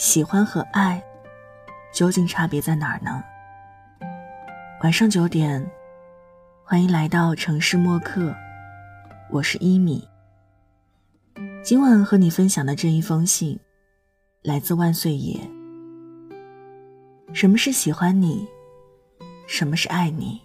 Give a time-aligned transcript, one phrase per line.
[0.00, 1.04] 喜欢和爱
[1.92, 3.22] 究竟差别在哪儿呢？
[4.82, 5.70] 晚上九点，
[6.64, 8.34] 欢迎来到城市默客，
[9.28, 10.08] 我是一米。
[11.62, 13.60] 今晚和你分享的这一封信，
[14.42, 15.38] 来自万岁爷。
[17.34, 18.48] 什么是喜欢你？
[19.46, 20.40] 什么是爱你？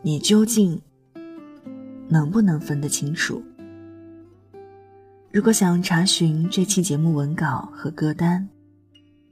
[0.00, 0.80] 你究竟
[2.08, 3.44] 能不能分得清楚？
[5.38, 8.48] 如果想查询这期节目文稿和歌单，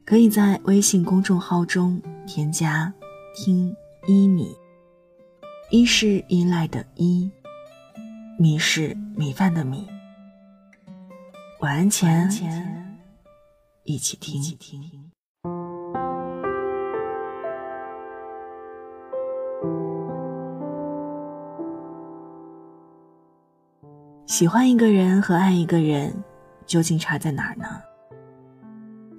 [0.05, 2.95] 可以在微信公众号中添加
[3.35, 3.75] “听
[4.07, 4.55] 一米”，
[5.69, 7.29] 一是依赖的依，
[8.39, 9.85] 米是米饭的米。
[11.59, 12.31] 晚安前，
[13.83, 15.06] 一起听。
[24.27, 26.13] 喜欢一个人和爱一个人，
[26.67, 27.65] 究竟差在哪儿呢？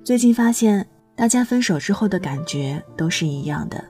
[0.03, 3.81] 最近发现，大家分手之后的感觉都是一样的，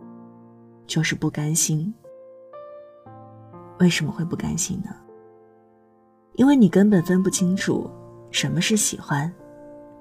[0.86, 1.92] 就是不甘心。
[3.80, 4.96] 为什么会不甘心呢？
[6.36, 7.90] 因为你根本分不清楚
[8.30, 9.32] 什么是喜欢，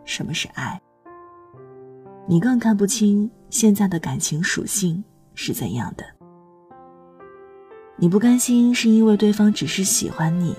[0.05, 0.79] 什么是爱。
[2.27, 5.03] 你更看不清现在的感情属性
[5.35, 6.05] 是怎样的。
[7.97, 10.55] 你不甘心，是因为对方只是喜欢你。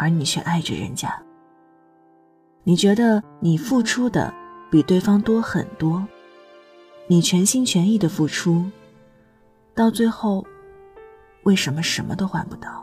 [0.00, 1.14] 而你却爱着人家，
[2.64, 4.32] 你觉得你付出的
[4.70, 6.02] 比对方多很多，
[7.06, 8.64] 你全心全意的付出，
[9.74, 10.42] 到最后，
[11.42, 12.82] 为什么什么都换不到？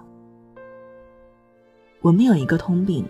[2.02, 3.04] 我们有一个通病，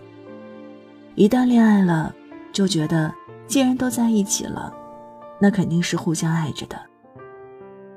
[1.14, 2.14] 一旦恋爱了，
[2.50, 3.12] 就觉得
[3.46, 4.74] 既然都在一起了，
[5.38, 6.80] 那肯定是互相爱着的。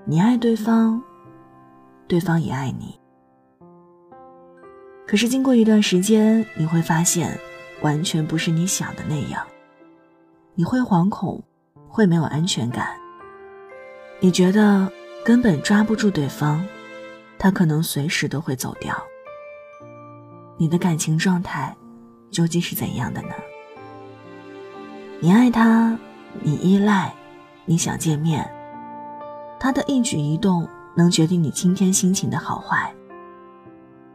[0.04, 1.02] 你爱对方，
[2.06, 3.00] 对方也爱你。
[5.12, 7.38] 可是经过一段时间，你会发现，
[7.82, 9.46] 完全不是你想的那样。
[10.56, 11.44] 你会惶恐，
[11.90, 12.96] 会没有安全感。
[14.22, 14.90] 你觉得
[15.26, 16.66] 根本抓不住对方，
[17.38, 18.96] 他可能随时都会走掉。
[20.58, 21.76] 你的感情状态
[22.30, 23.34] 究竟是怎样的呢？
[25.20, 26.00] 你爱他，
[26.40, 27.14] 你依赖，
[27.66, 28.50] 你想见面，
[29.60, 32.96] 他的一举一动能决定你今天心情的好坏。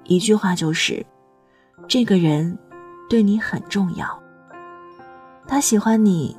[0.08, 1.04] 一句话就是，
[1.88, 2.56] 这个人
[3.08, 4.06] 对你很重要。
[5.46, 6.36] 他喜欢你，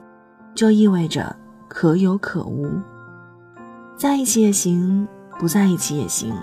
[0.55, 1.35] 就意味着
[1.67, 2.67] 可有可无。
[3.95, 5.07] 在一起也行，
[5.39, 6.33] 不在一起也行。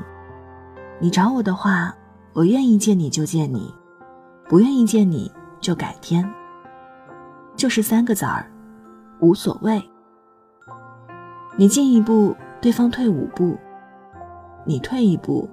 [1.01, 1.95] 你找我的话，
[2.33, 3.73] 我愿意见你就见你，
[4.49, 5.31] 不愿意见你
[5.61, 6.29] 就改天。
[7.57, 8.51] 就是三个字儿，
[9.21, 9.83] 无所谓。
[11.57, 13.57] 你进一步，对方退五步；
[14.65, 15.49] 你退一步。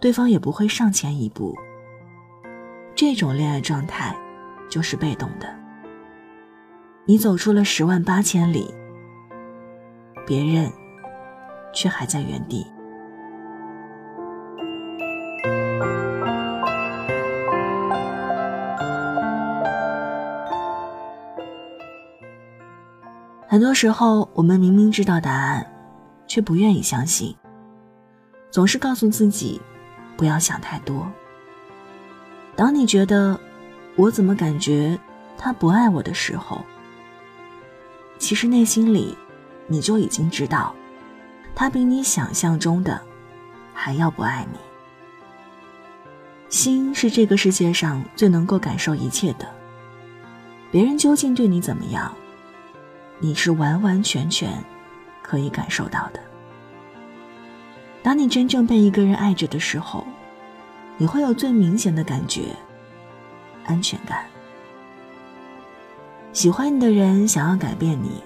[0.00, 1.54] 对方也不会上前一步。
[2.94, 4.16] 这种恋爱状态，
[4.70, 5.48] 就是被动的。
[7.04, 8.72] 你走出了十万八千里，
[10.26, 10.70] 别人
[11.72, 12.66] 却还在原地。
[23.48, 25.66] 很多时候，我们明明知道答案，
[26.26, 27.34] 却不愿意相信，
[28.50, 29.60] 总是告诉自己。
[30.18, 31.10] 不要想太多。
[32.56, 33.38] 当你觉得
[33.94, 34.98] 我怎么感觉
[35.38, 36.62] 他不爱我的时候，
[38.18, 39.16] 其实内心里
[39.68, 40.74] 你就已经知道，
[41.54, 43.00] 他比你想象中的
[43.72, 44.58] 还要不爱你。
[46.48, 49.46] 心是这个世界上最能够感受一切的。
[50.72, 52.12] 别人究竟对你怎么样，
[53.20, 54.52] 你是完完全全
[55.22, 56.18] 可以感受到的。
[58.02, 60.06] 当你真正被一个人爱着的时候，
[60.98, 62.54] 你会有最明显的感觉——
[63.64, 64.26] 安全感。
[66.32, 68.22] 喜欢你的人想要改变你，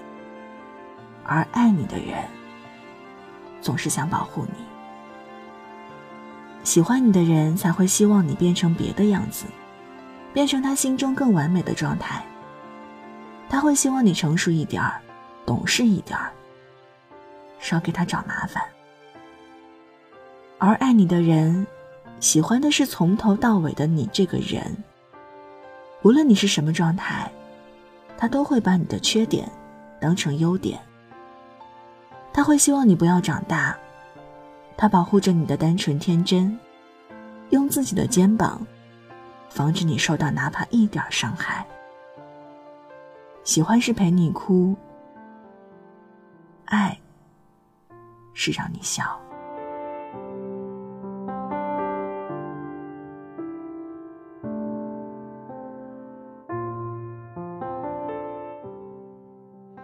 [1.23, 2.17] 而爱你的人
[3.61, 4.65] 总是想保护你。
[6.63, 9.45] 喜欢你的人才会希望你变成别的样子，
[10.33, 12.25] 变成他心中更完美的状态。
[13.49, 14.99] 他会希望你成熟一点儿，
[15.45, 16.31] 懂事一点儿，
[17.59, 18.63] 少给他找麻烦。
[20.57, 21.67] 而爱你的人，
[22.19, 24.83] 喜欢的是从头到尾的你这个人。
[26.03, 27.31] 无论你是什么状态，
[28.17, 29.49] 他都会把你的缺点
[29.99, 30.79] 当成优点。
[32.33, 33.77] 他会希望你不要长大，
[34.75, 36.57] 他保护着你的单纯天真，
[37.51, 38.65] 用自己的肩膀
[39.49, 41.65] 防止你受到哪怕一点伤害。
[43.43, 44.75] 喜欢是陪你哭，
[46.65, 46.97] 爱
[48.33, 49.19] 是让你笑。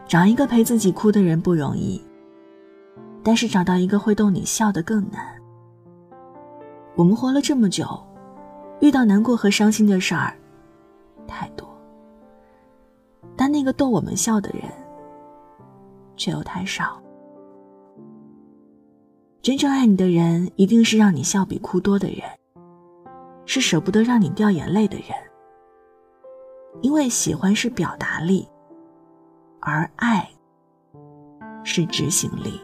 [0.09, 2.03] 找一个陪自己哭的人不容易，
[3.23, 5.23] 但是找到一个会逗你笑的更难。
[6.95, 7.85] 我们活了这么久，
[8.81, 10.33] 遇到难过和伤心的事儿
[11.27, 11.69] 太多，
[13.38, 14.63] 但那个逗我们笑的人
[16.17, 17.00] 却又太少。
[19.44, 22.23] 真正爱你的人，一定是让你笑比哭多的人，
[23.45, 25.09] 是舍不得让你掉眼泪的人。
[26.81, 28.47] 因为喜欢是表达力，
[29.59, 30.29] 而爱
[31.63, 32.59] 是执行力。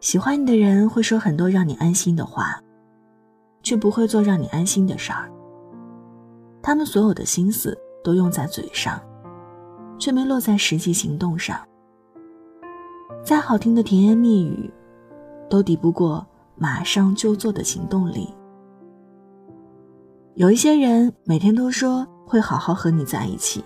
[0.00, 2.60] 喜欢你的人会说很多让你安心的话，
[3.62, 5.30] 却不会做让你安心的事儿。
[6.62, 9.00] 他们所有的心思都用在嘴上，
[9.98, 11.60] 却没落在实际行动上。
[13.24, 14.72] 再好听的甜言蜜语。
[15.50, 16.24] 都抵不过
[16.54, 18.32] 马上就做的行动力。
[20.36, 23.64] 有一些人每天都说会好好和你在一起，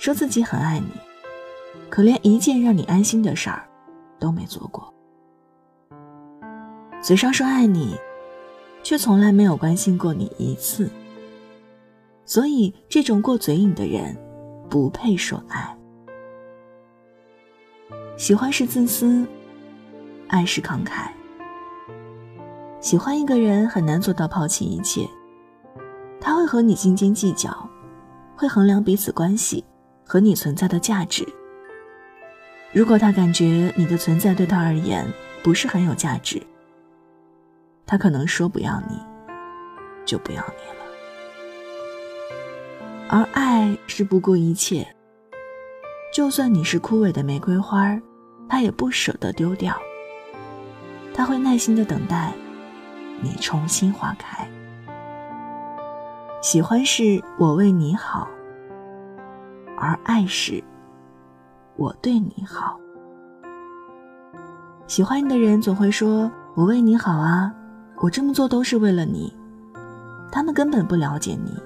[0.00, 0.86] 说自己很爱你，
[1.90, 3.68] 可连一件让你安心的事儿
[4.18, 4.90] 都没做过。
[7.02, 7.94] 嘴上说爱你，
[8.82, 10.90] 却从来没有关心过你一次。
[12.24, 14.16] 所以，这种过嘴瘾的人，
[14.70, 15.76] 不配说爱。
[18.16, 19.26] 喜欢是自私。
[20.28, 21.10] 爱是慷慨，
[22.80, 25.06] 喜欢一个人很难做到抛弃一切，
[26.20, 27.68] 他会和你斤斤计较，
[28.34, 29.62] 会衡量彼此关系
[30.10, 31.24] 和你存在的价值。
[32.72, 35.06] 如果他感觉你的存在对他而言
[35.40, 36.42] 不是很有价值，
[37.86, 39.00] 他可能说不要你，
[40.04, 40.84] 就不要你了。
[43.08, 44.84] 而爱是不顾一切，
[46.12, 47.96] 就算你是枯萎的玫瑰花，
[48.48, 49.80] 他也不舍得丢掉。
[51.14, 52.32] 他会耐心的等待，
[53.20, 54.44] 你重新花开。
[56.42, 58.28] 喜欢是我为你好，
[59.80, 60.62] 而爱是
[61.76, 62.78] 我对你好。
[64.86, 67.50] 喜欢你的人总会说：“我为你好啊，
[67.96, 69.34] 我这么做都是为了你。”
[70.30, 71.58] 他们根本不了解你，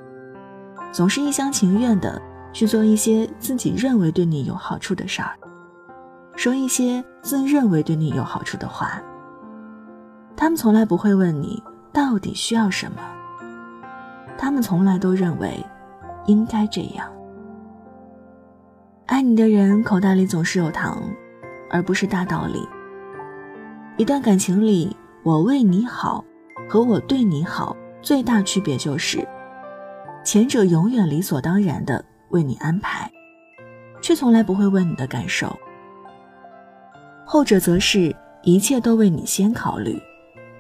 [0.93, 2.23] 总是一厢情愿的
[2.53, 5.37] 去做一些自己认为对你有好处的事儿，
[6.37, 9.03] 说一些自认为对你有好处的话。
[10.37, 11.63] 他们从来不会问你
[11.93, 12.99] 到底需要什么，
[14.39, 15.65] 他们从来都认为
[16.27, 17.07] 应该这样。
[19.07, 21.03] 爱你的人口袋里总是有糖，
[21.69, 22.67] 而不是大道理。
[23.99, 26.25] 一段感情里，我为你好
[26.67, 29.27] 和我对你好最大区别就是，
[30.25, 33.11] 前者永远理所当然的为你安排，
[34.01, 35.49] 却从来不会问你的感受；
[37.27, 40.01] 后者则是一切都为你先考虑。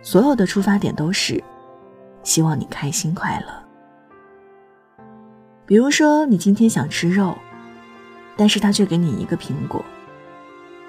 [0.03, 1.43] 所有的出发点都是
[2.23, 3.47] 希望你开心快乐。
[5.65, 7.35] 比如说，你今天想吃肉，
[8.37, 9.85] 但是他却给你一个苹果，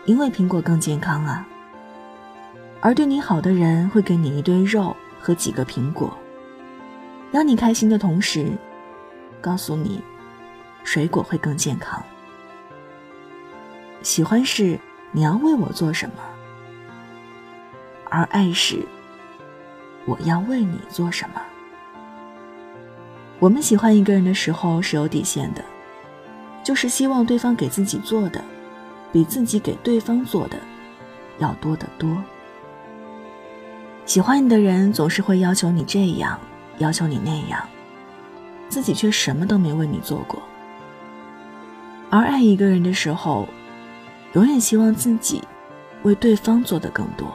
[0.06, 1.46] 因为苹果更健康啊。
[2.82, 6.16] 而对你好的人会给你一堆肉和几个苹果，
[7.32, 8.52] 让你开心的同时，
[9.42, 10.02] 告诉你
[10.84, 12.04] 水果会更健康。
[14.04, 14.80] 喜欢是
[15.12, 16.16] 你要为我做什么，
[18.10, 18.86] 而爱是。
[20.08, 21.42] 我要为你做什么？
[23.40, 25.66] 我们喜欢一个人的时候是有底线的，
[26.66, 28.44] 就是希望对方给自己做的，
[29.12, 30.58] 比自己给对方做的
[31.38, 32.10] 要多得多。
[34.08, 36.40] 喜欢你的人总是会要求你这样，
[36.80, 37.64] 要求你那样，
[38.68, 40.42] 自己却什么都没为你做过。
[42.10, 43.48] 而爱一个人的时候，
[44.34, 45.44] 永远希望自己
[46.02, 47.32] 为对方做的更多。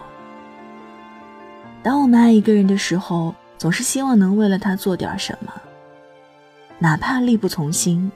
[1.84, 5.52] 当我们爱一个人的时候，总是希望能为了他做点什么，
[6.80, 8.10] 哪怕力不从心，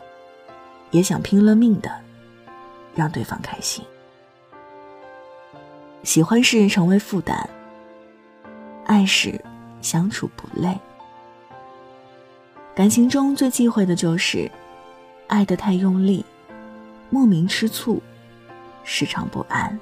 [0.94, 1.90] 也想拼了命的
[2.94, 3.84] 让对方开心。
[6.04, 7.36] 喜欢是成为负担，
[8.86, 9.38] 爱是
[9.82, 10.78] 相处不累。
[12.76, 14.48] 感情中最忌讳的就是
[15.26, 16.24] 爱得太用力，
[17.10, 18.00] 莫名吃醋，
[18.84, 19.76] 时常不安。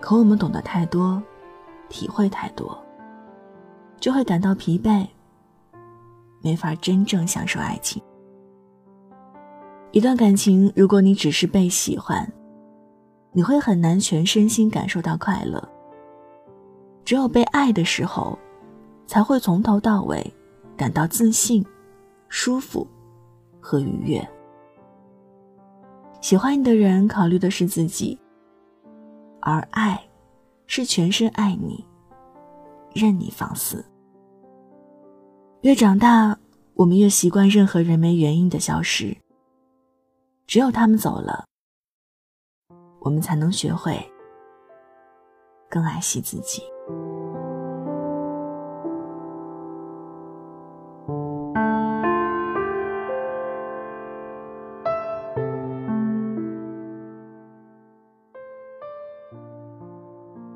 [0.00, 1.22] 可我们懂得太多。
[1.88, 2.76] 体会太多，
[3.98, 5.06] 就会感到疲惫，
[6.42, 8.02] 没法真正享受爱情。
[9.92, 12.30] 一段感情，如果你只是被喜欢，
[13.32, 15.66] 你会很难全身心感受到快乐。
[17.04, 18.38] 只有被爱的时候，
[19.06, 20.34] 才会从头到尾
[20.76, 21.64] 感到自信、
[22.28, 22.86] 舒服
[23.60, 24.28] 和愉悦。
[26.20, 28.18] 喜欢你的人考虑的是自己，
[29.40, 30.00] 而爱。
[30.70, 31.82] 是全身爱你，
[32.92, 33.82] 任你放肆。
[35.62, 36.38] 越长大，
[36.74, 39.16] 我们越习惯任何人没原因的消失。
[40.48, 41.44] 只有他们走了，
[43.00, 44.02] 我们才能学会
[45.68, 46.62] 更爱惜自己。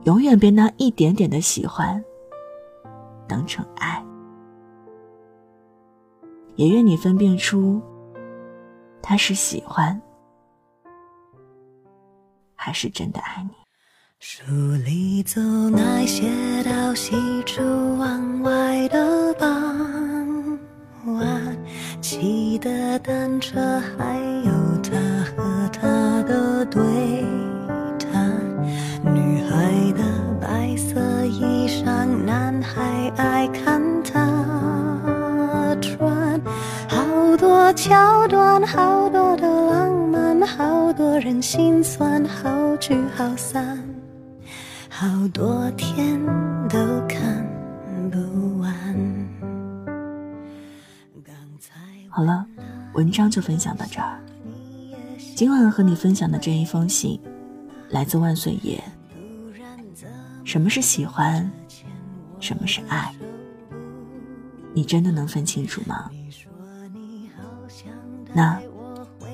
[0.04, 2.02] 永远别拿一点点的喜欢
[3.28, 4.02] 当成爱，
[6.56, 7.78] 也愿你分辨出
[9.02, 10.00] 他是喜欢
[12.54, 13.50] 还是真的爱你。
[14.20, 14.44] 书
[14.84, 16.30] 里走那些
[16.62, 17.60] 到西出
[17.98, 20.58] 望外的傍
[21.18, 21.56] 晚，
[22.00, 24.92] 骑的单车，还有他
[25.24, 26.80] 和他的对
[27.98, 28.32] 谈，
[29.12, 33.51] 女孩的白色衣裳，男孩爱。
[37.82, 43.76] 桥段，好多的浪漫，好多人心酸，好聚好散，
[44.88, 46.24] 好多天
[46.68, 47.44] 都看
[48.08, 48.72] 不完。
[52.08, 52.46] 好了，
[52.94, 54.22] 文章就分享到这儿。
[55.34, 57.20] 今晚和你分享的这一封信，
[57.88, 58.80] 来自万岁爷。
[60.44, 61.50] 什么是喜欢？
[62.38, 63.12] 什么是爱？
[64.72, 66.08] 你真的能分清楚吗？
[68.34, 68.58] 那，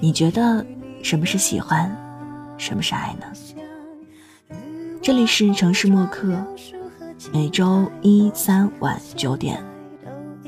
[0.01, 0.65] 你觉得
[1.03, 1.95] 什么是喜欢，
[2.57, 4.57] 什么是爱呢？
[5.01, 6.37] 这里是城市默客，
[7.33, 9.63] 每周一、三晚九点，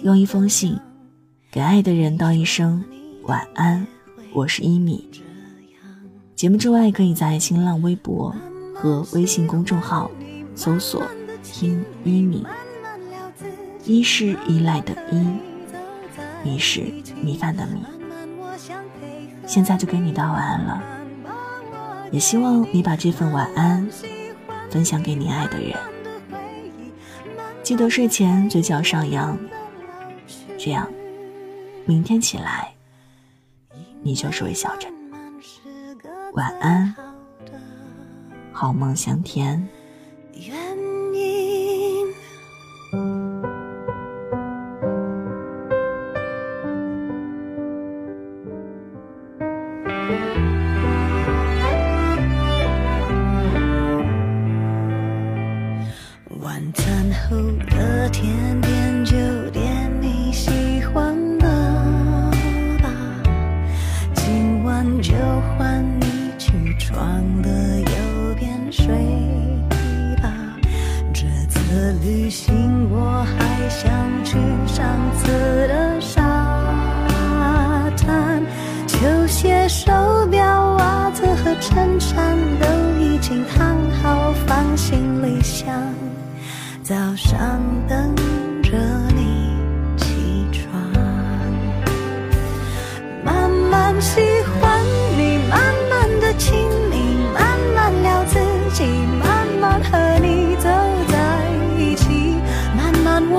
[0.02, 0.76] 用一封信
[1.50, 2.84] 给爱的人道一声
[3.22, 3.86] 晚安。
[4.32, 5.08] 我是一米。
[6.34, 8.34] 节目之外，可以在新浪微博
[8.74, 10.10] 和微信公众号
[10.54, 11.02] 搜索
[11.44, 12.44] “听一米”。
[13.86, 15.26] 一是依赖的依，
[16.44, 16.82] 米是
[17.22, 17.80] 米饭的米。
[19.50, 20.80] 现在就给你道晚安了，
[22.12, 23.84] 也希望你把这份晚安
[24.70, 25.76] 分享给你爱的人。
[27.60, 29.36] 记得睡前嘴角上扬，
[30.56, 30.88] 这样
[31.84, 32.72] 明天起来
[34.02, 34.86] 你就是微笑着。
[36.34, 36.94] 晚安，
[38.52, 39.68] 好梦香甜。
[74.30, 75.39] 是上次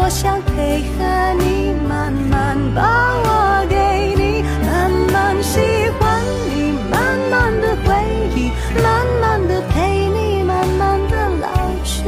[0.04, 1.04] 我想配合
[1.38, 2.82] 你，慢慢把
[3.24, 3.76] 我给
[4.18, 5.60] 你，慢慢喜
[6.00, 7.94] 欢你，慢慢的回
[8.36, 8.50] 忆，
[8.82, 11.46] 慢慢的陪你，慢慢的老
[11.84, 12.02] 去。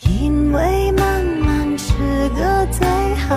[0.00, 2.84] 因为慢慢是个最
[3.28, 3.36] 好